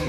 [0.00, 0.06] Hi,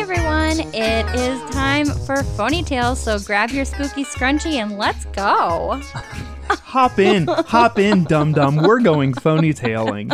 [0.00, 0.58] everyone.
[0.74, 5.80] It is time for Phonytails, so grab your spooky scrunchie and let's go.
[6.48, 8.56] hop in, hop in, dum dum.
[8.56, 10.10] We're going phony tailing.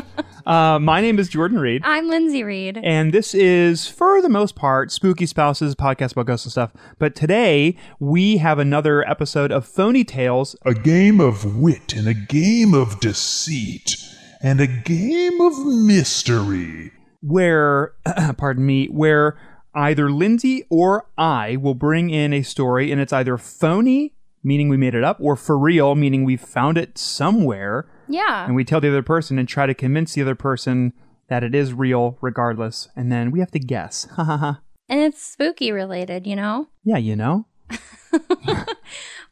[0.46, 2.78] Uh, my name is Jordan Reed, I'm Lindsay Reed.
[2.82, 6.72] and this is, for the most part, Spooky Spouses podcast about ghosts and stuff.
[6.98, 10.54] But today we have another episode of Phony Tales.
[10.66, 13.96] a game of wit and a game of deceit
[14.42, 16.92] and a game of mystery.
[17.22, 17.94] where,
[18.36, 19.38] pardon me, where
[19.74, 24.76] either Lindsay or I will bring in a story and it's either phony, meaning we
[24.76, 28.44] made it up, or for real, meaning we found it somewhere, Yeah.
[28.46, 30.92] and we tell the other person and try to convince the other person
[31.28, 34.06] that it is real regardless, and then we have to guess.
[34.86, 36.68] And it's spooky related, you know?
[36.84, 37.46] Yeah, you know?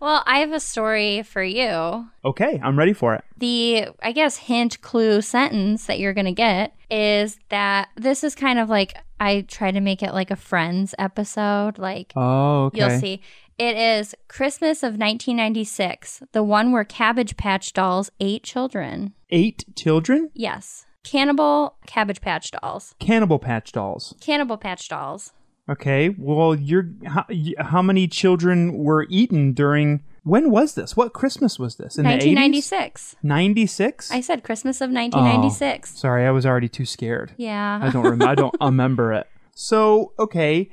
[0.01, 2.09] Well, I have a story for you.
[2.25, 3.23] Okay, I'm ready for it.
[3.37, 8.35] The, I guess, hint, clue, sentence that you're going to get is that this is
[8.35, 11.79] kind of like, I try to make it like a Friends episode.
[11.79, 12.79] Like, Oh, okay.
[12.81, 13.21] You'll see.
[13.59, 19.13] It is Christmas of 1996, the one where Cabbage Patch Dolls ate children.
[19.31, 20.31] Eight children?
[20.35, 20.87] Yes.
[21.05, 22.95] Cannibal Cabbage Patch Dolls.
[22.99, 24.15] Cannibal Patch Dolls.
[24.21, 25.33] Cannibal Patch Dolls.
[25.69, 27.25] Okay, well, you're how,
[27.59, 30.97] how many children were eaten during when was this?
[30.97, 31.97] What Christmas was this?
[31.97, 33.17] In the 1996.
[33.23, 34.11] 96?
[34.11, 35.97] I said Christmas of 1996.
[35.99, 37.33] Sorry, I was already too scared.
[37.37, 37.81] Yeah.
[37.83, 39.29] I don't rem- I don't remember it.
[39.55, 40.71] So, okay,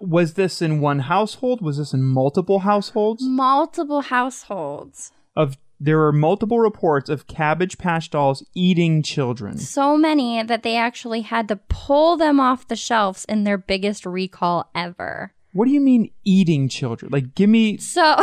[0.00, 1.60] was this in one household?
[1.60, 3.22] Was this in multiple households?
[3.24, 5.12] Multiple households.
[5.36, 9.58] Of there were multiple reports of Cabbage Patch Dolls eating children.
[9.58, 14.06] So many that they actually had to pull them off the shelves in their biggest
[14.06, 15.32] recall ever.
[15.52, 17.10] What do you mean eating children?
[17.10, 18.16] Like give me So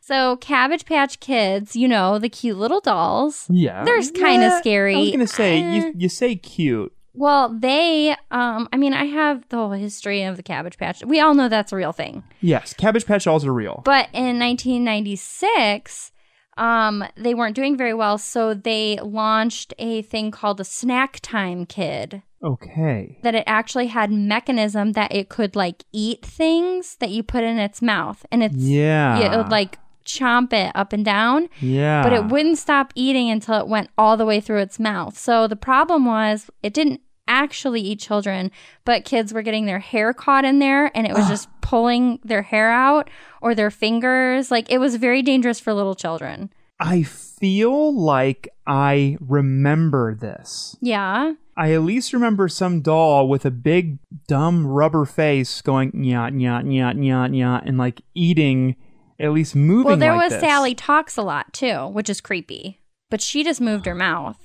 [0.00, 3.46] So Cabbage Patch Kids, you know, the cute little dolls.
[3.50, 3.84] yeah.
[3.84, 4.94] They're kinda Yeah, scary.
[4.96, 5.74] I was going to say Eh.
[5.76, 6.92] you you say cute.
[7.14, 11.04] Well, they, um, I mean, I have the whole history of the Cabbage Patch.
[11.04, 12.24] We all know that's a real thing.
[12.40, 13.82] Yes, Cabbage Patch Dolls are real.
[13.84, 16.12] But in 1996,
[16.56, 21.66] um, they weren't doing very well, so they launched a thing called a Snack Time
[21.66, 22.22] Kid.
[22.42, 23.18] Okay.
[23.22, 27.58] That it actually had mechanism that it could like eat things that you put in
[27.58, 29.18] its mouth, and it's Yeah.
[29.18, 31.48] it would like chomp it up and down.
[31.60, 32.02] Yeah.
[32.02, 35.18] but it wouldn't stop eating until it went all the way through its mouth.
[35.18, 38.50] So the problem was it didn't actually eat children,
[38.84, 42.42] but kids were getting their hair caught in there and it was just pulling their
[42.42, 43.08] hair out
[43.40, 44.50] or their fingers.
[44.50, 46.52] Like it was very dangerous for little children.
[46.80, 50.76] I feel like I remember this.
[50.80, 51.34] Yeah.
[51.56, 56.64] I at least remember some doll with a big dumb rubber face going nyah nyah
[56.64, 58.76] nyah nyah nyah and like eating,
[59.22, 59.84] at least moving.
[59.86, 60.40] Well, there like was this.
[60.40, 62.80] Sally talks a lot too, which is creepy.
[63.10, 64.38] But she just moved her mouth.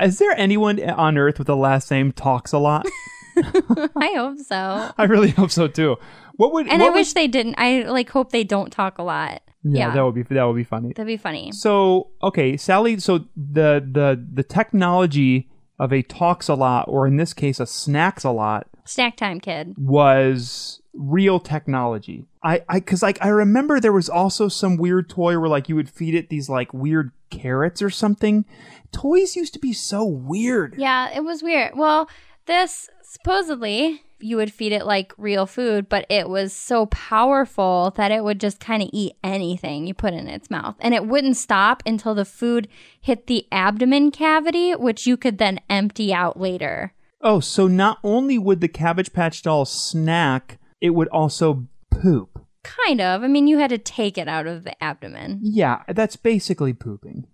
[0.00, 2.86] Is there anyone on Earth with the last name talks a lot?
[3.36, 4.90] I hope so.
[4.96, 5.96] I really hope so too.
[6.36, 7.54] What would And what I would- wish they didn't.
[7.58, 9.42] I like hope they don't talk a lot.
[9.64, 9.94] yeah, yeah.
[9.94, 10.88] that would be that would be funny.
[10.88, 11.50] That'd be funny.
[11.52, 12.98] So okay, Sally.
[13.00, 15.48] So the the the technology
[15.78, 19.40] of a talks a lot, or in this case, a snacks a lot, Snack time
[19.40, 19.74] kid.
[19.76, 22.26] was real technology.
[22.44, 25.76] I I because like I remember there was also some weird toy where like you
[25.76, 28.44] would feed it these like weird carrots or something.
[28.92, 30.74] Toys used to be so weird.
[30.78, 31.72] Yeah, it was weird.
[31.74, 32.08] Well,
[32.46, 38.10] this supposedly you would feed it like real food, but it was so powerful that
[38.10, 40.76] it would just kind of eat anything you put in its mouth.
[40.80, 42.68] And it wouldn't stop until the food
[43.00, 46.94] hit the abdomen cavity, which you could then empty out later.
[47.20, 52.33] Oh, so not only would the Cabbage Patch doll snack, it would also poop.
[52.64, 53.22] Kind of.
[53.22, 55.38] I mean, you had to take it out of the abdomen.
[55.42, 57.26] Yeah, that's basically pooping.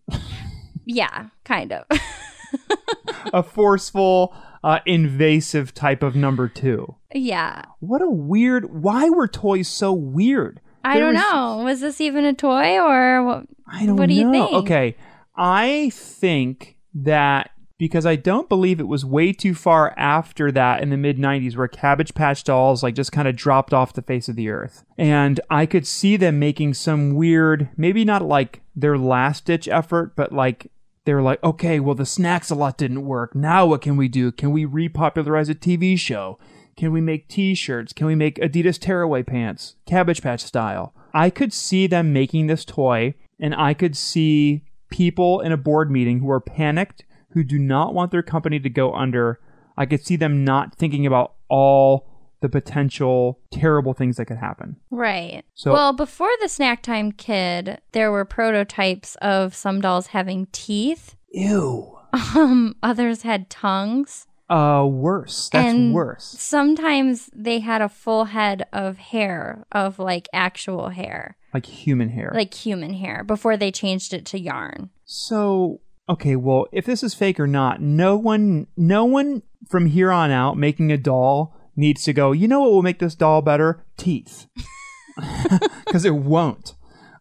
[0.85, 1.85] Yeah, kind of.
[3.33, 4.35] a forceful,
[4.65, 6.97] uh, invasive type of number two.
[7.15, 7.63] yeah.
[7.81, 8.73] What a weird.
[8.83, 10.61] Why were toys so weird?
[10.85, 11.65] I There don't was- know.
[11.65, 13.45] Was this even a toy or what?
[13.73, 14.33] I don't What do you know.
[14.33, 14.53] think?
[14.65, 14.97] Okay,
[15.37, 17.51] I think that
[17.81, 21.57] because I don't believe it was way too far after that in the mid 90s
[21.57, 24.85] where Cabbage Patch Dolls like just kind of dropped off the face of the earth.
[24.99, 30.15] And I could see them making some weird, maybe not like their last ditch effort,
[30.15, 30.71] but like
[31.07, 33.35] they're like, okay, well, the snacks a lot didn't work.
[33.35, 34.31] Now what can we do?
[34.31, 36.39] Can we repopularize a TV show?
[36.77, 37.95] Can we make t shirts?
[37.95, 40.95] Can we make Adidas tearaway pants, Cabbage Patch style?
[41.15, 45.91] I could see them making this toy, and I could see people in a board
[45.91, 49.41] meeting who are panicked, who do not want their company to go under.
[49.77, 52.07] I could see them not thinking about all
[52.41, 54.77] the potential terrible things that could happen.
[54.91, 55.45] Right.
[55.55, 61.17] So- well, before the snack time kid, there were prototypes of some dolls having teeth.
[61.33, 61.99] Ew.
[62.35, 64.27] Um, others had tongues.
[64.49, 65.49] Uh, worse.
[65.53, 66.25] That's and worse.
[66.25, 72.33] Sometimes they had a full head of hair, of like actual hair, Like human hair.
[72.35, 74.91] like human hair, before they changed it to yarn.
[75.05, 80.11] So, okay, well, if this is fake or not, no one, no one from here
[80.11, 82.33] on out making a doll needs to go.
[82.33, 83.85] You know what will make this doll better?
[83.97, 84.47] Teeth,
[85.87, 86.75] because it won't.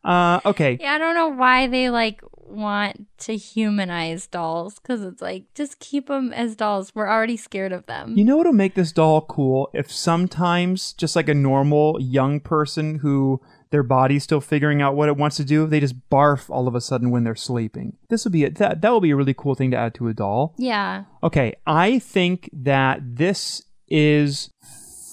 [0.04, 5.22] Uh, okay, Yeah, I don't know why they like want to humanize dolls because it's
[5.22, 6.94] like just keep them as dolls.
[6.96, 8.18] We're already scared of them.
[8.18, 9.70] you know what'll make this doll cool?
[9.74, 13.42] If sometimes, just like a normal young person who
[13.72, 16.74] their body's still figuring out what it wants to do, they just barf all of
[16.76, 17.98] a sudden when they're sleeping.
[18.10, 20.08] This will be a, that that will be a really cool thing to add to
[20.08, 20.56] a doll.
[20.58, 21.04] yeah.
[21.22, 24.52] Okay, I think that this is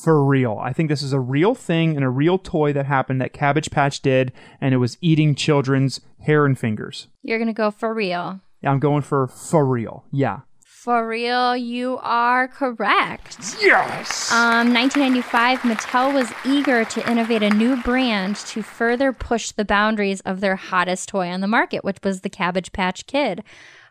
[0.07, 0.61] for real.
[0.63, 3.73] I think this is a real thing and a real toy that happened that Cabbage
[3.73, 4.31] Patch did,
[4.61, 7.09] and it was eating children's hair and fingers.
[7.23, 8.39] You're going to go for real.
[8.63, 10.05] Yeah, I'm going for for real.
[10.13, 10.43] Yeah.
[10.61, 13.57] For real, you are correct.
[13.61, 14.31] Yes.
[14.31, 20.21] Um, 1995, Mattel was eager to innovate a new brand to further push the boundaries
[20.21, 23.43] of their hottest toy on the market, which was the Cabbage Patch Kid.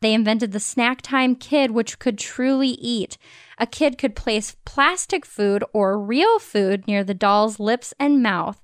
[0.05, 3.17] They invented the Snack Time Kid, which could truly eat.
[3.57, 8.61] A kid could place plastic food or real food near the doll's lips and mouth.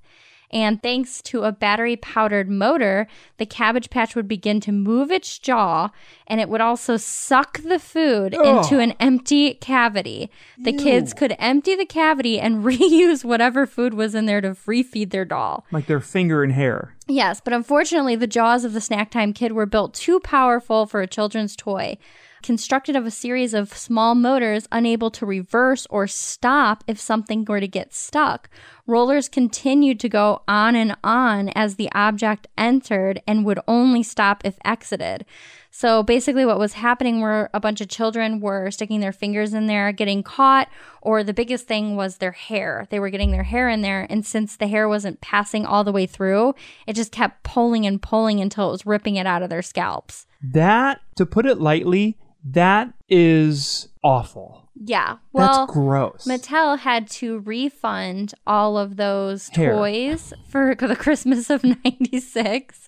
[0.53, 3.07] And thanks to a battery powdered motor,
[3.37, 5.89] the Cabbage Patch would begin to move its jaw
[6.27, 10.29] and it would also suck the food into an empty cavity.
[10.57, 15.11] The kids could empty the cavity and reuse whatever food was in there to refeed
[15.11, 15.65] their doll.
[15.71, 16.95] like their finger and hair.
[17.07, 21.01] Yes, but unfortunately, the jaws of the Snack Time Kid were built too powerful for
[21.01, 21.97] a children's toy.
[22.43, 27.59] Constructed of a series of small motors unable to reverse or stop if something were
[27.59, 28.49] to get stuck,
[28.87, 34.41] rollers continued to go on and on as the object entered and would only stop
[34.43, 35.23] if exited.
[35.69, 39.67] So basically, what was happening were a bunch of children were sticking their fingers in
[39.67, 40.67] there, getting caught,
[41.01, 42.87] or the biggest thing was their hair.
[42.89, 45.93] They were getting their hair in there, and since the hair wasn't passing all the
[45.93, 46.55] way through,
[46.87, 50.25] it just kept pulling and pulling until it was ripping it out of their scalps.
[50.43, 54.69] That, to put it lightly, that is awful.
[54.83, 55.17] Yeah.
[55.31, 56.25] Well, That's gross.
[56.27, 59.73] Mattel had to refund all of those Hair.
[59.73, 62.87] toys for the Christmas of 96.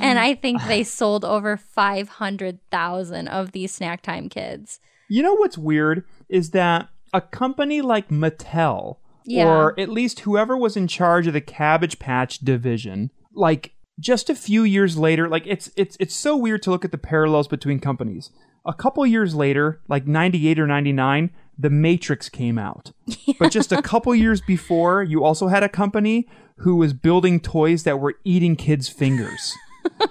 [0.00, 4.80] and I think they sold over 500,000 of these snack time kids.
[5.08, 9.46] You know what's weird is that a company like Mattel, Yeah.
[9.46, 14.34] or at least whoever was in charge of the Cabbage Patch division, like just a
[14.34, 17.78] few years later, like it's it's it's so weird to look at the parallels between
[17.80, 18.30] companies.
[18.64, 22.92] A couple years later, like 98 or 99, The Matrix came out.
[23.38, 27.82] But just a couple years before, you also had a company who was building toys
[27.82, 29.54] that were eating kids' fingers.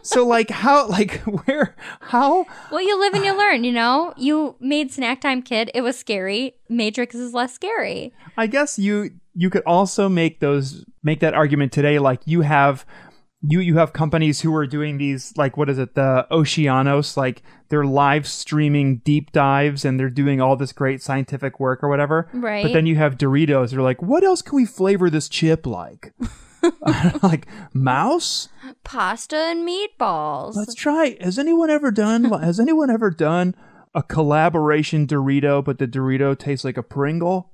[0.01, 4.13] so like how like where how Well, you live and you learn, you know?
[4.17, 5.71] You made Snack Time Kid.
[5.73, 6.55] It was scary.
[6.67, 8.13] Matrix is less scary.
[8.37, 11.99] I guess you you could also make those make that argument today.
[11.99, 12.85] Like you have
[13.43, 17.41] you you have companies who are doing these like what is it the Oceanos like
[17.69, 22.29] they're live streaming deep dives and they're doing all this great scientific work or whatever.
[22.33, 22.63] Right.
[22.63, 23.71] But then you have Doritos.
[23.71, 26.13] They're like, what else can we flavor this chip like?
[27.23, 28.49] like mouse.
[28.83, 30.55] Pasta and meatballs.
[30.55, 31.17] Let's try.
[31.21, 32.25] Has anyone ever done?
[32.25, 33.55] has anyone ever done
[33.93, 37.50] a collaboration Dorito, but the Dorito tastes like a Pringle?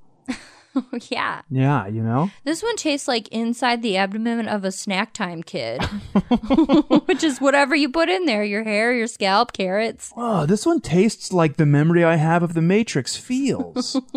[1.10, 1.42] yeah.
[1.50, 2.30] Yeah, you know.
[2.44, 5.84] This one tastes like inside the abdomen of a snack time kid,
[7.06, 10.12] which is whatever you put in there your hair, your scalp, carrots.
[10.16, 14.00] Oh, this one tastes like the memory I have of the Matrix feels.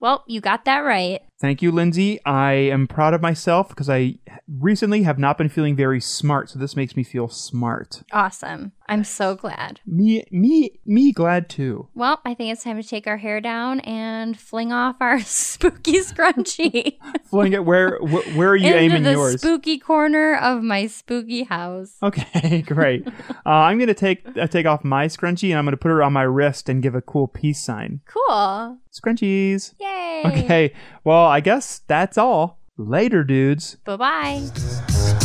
[0.00, 1.22] Well, you got that right.
[1.40, 2.24] Thank you, Lindsay.
[2.24, 6.58] I am proud of myself because I recently have not been feeling very smart, so
[6.58, 8.02] this makes me feel smart.
[8.12, 8.72] Awesome.
[8.88, 9.80] I'm so glad.
[9.86, 11.88] Me, me, me, glad too.
[11.94, 16.00] Well, I think it's time to take our hair down and fling off our spooky
[16.00, 16.96] scrunchie
[17.30, 17.98] Fling it where?
[17.98, 19.40] Wh- where are you into aiming the yours?
[19.40, 21.96] spooky corner of my spooky house.
[22.02, 23.06] Okay, great.
[23.06, 23.12] uh,
[23.44, 26.22] I'm gonna take uh, take off my scrunchie and I'm gonna put it on my
[26.22, 28.00] wrist and give a cool peace sign.
[28.06, 28.78] Cool.
[28.92, 29.74] Scrunchies.
[29.78, 30.22] Yay.
[30.24, 30.72] Okay.
[31.04, 32.58] Well, I guess that's all.
[32.78, 33.76] Later, dudes.
[33.84, 35.24] Bye bye.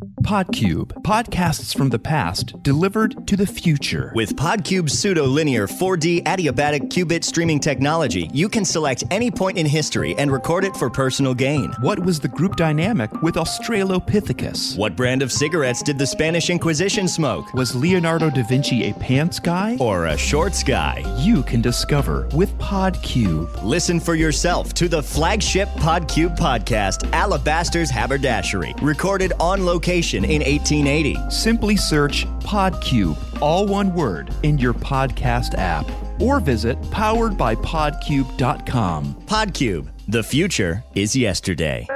[0.00, 4.12] Podcube, podcasts from the past delivered to the future.
[4.14, 10.14] With Podcube's pseudo-linear 4D adiabatic qubit streaming technology, you can select any point in history
[10.16, 11.72] and record it for personal gain.
[11.82, 14.78] What was the group dynamic with Australopithecus?
[14.78, 17.52] What brand of cigarettes did the Spanish Inquisition smoke?
[17.52, 19.76] Was Leonardo da Vinci a pants guy?
[19.80, 21.04] Or a shorts guy?
[21.18, 23.62] You can discover with Podcube.
[23.62, 29.89] Listen for yourself to the flagship Podcube podcast, Alabaster's Haberdashery, recorded on location
[30.24, 31.16] in 1880.
[31.30, 35.86] Simply search Podcube, all one word, in your podcast app.
[36.20, 39.14] Or visit poweredbypodcube.com.
[39.26, 41.86] Podcube, the future is yesterday.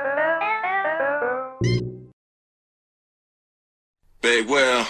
[4.21, 4.89] Big well.